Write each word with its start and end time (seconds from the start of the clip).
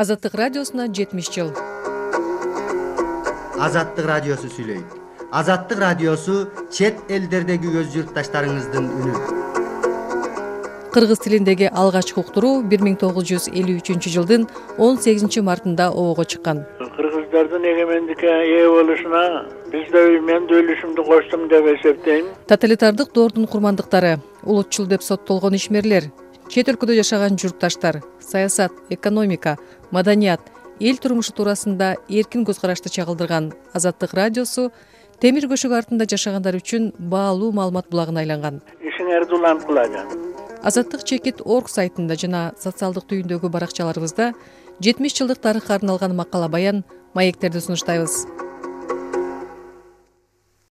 азаттык 0.00 0.34
радиосуна 0.34 0.86
жетимиш 0.96 1.28
жыл. 1.28 1.50
Азаттык 3.60 4.06
радиосу 4.06 4.48
сүйлөйт. 4.48 4.94
Азаттык 5.30 5.78
радиосу 5.78 6.48
чет 6.72 6.96
элдердеги 7.12 7.68
көз 7.74 7.90
журтташтарыңыздын 7.92 8.86
үнү. 8.96 9.14
Кыргыз 10.94 11.20
тилиндеги 11.20 11.68
алгачкы 11.68 12.16
уктуруу 12.22 12.62
бир 12.62 12.80
миң 12.86 12.96
тогуз 13.02 13.28
жүз 13.28 13.50
элүү 13.52 13.82
үчүнчү 13.82 14.14
жылдын 14.14 14.48
он 14.78 14.96
сегизинчи 14.96 15.44
мартында 15.44 15.90
обого 15.92 16.24
чыккан. 16.24 16.64
Кыргыздардын 16.96 17.68
эгемендикке 17.74 18.32
ээ 18.32 18.72
болушуна 18.72 19.44
биз 19.68 19.92
да 19.92 20.06
мен 20.30 20.48
да 20.48 20.62
үлүшүмдү 20.62 21.04
коштум 21.12 21.44
деп 21.52 21.68
эсептейм. 21.76 22.32
Тоталитардык 22.48 23.12
доордун 23.12 23.46
курмандыктары 23.46 24.16
улутчул 24.44 24.88
деп 24.88 25.02
соттолгон 25.02 25.60
ишмерлер 25.60 26.08
чет 26.50 26.66
өлкөдө 26.66 26.96
жашаган 26.98 27.36
журтташтар 27.38 28.00
саясат 28.18 28.74
экономика 28.90 29.52
маданият 29.94 30.40
эл 30.80 30.96
турмушу 30.98 31.30
туурасында 31.36 31.92
эркин 32.08 32.42
көз 32.48 32.58
карашты 32.58 32.90
чагылдырган 32.90 33.52
азаттык 33.72 34.16
радиосу 34.18 34.72
темир 35.22 35.46
көшөгү 35.52 35.78
артында 35.78 36.08
жашагандар 36.10 36.58
үчүн 36.58 36.90
баалуу 36.98 37.52
маалымат 37.54 37.86
булагына 37.92 38.24
айланган. 38.24 38.58
Ишиңерди 38.82 39.38
уланткылагы 39.38 40.02
азаттык 40.66 41.06
чекит 41.06 41.38
орг 41.44 41.70
сайтында 41.70 42.18
жана 42.18 42.42
социалдык 42.58 43.06
түйүндөгү 43.12 43.54
баракчаларыбызда 43.54 44.32
жетимиш 44.82 45.20
жылдык 45.22 45.38
тарыхка 45.38 45.78
арналган 45.78 46.18
макала 46.18 46.48
баян 46.48 46.82
маектерди 47.14 47.62
сунуштайбыз 47.62 48.24